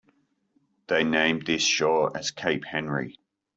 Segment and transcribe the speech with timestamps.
[0.87, 3.19] They named this shore as Cape Henry.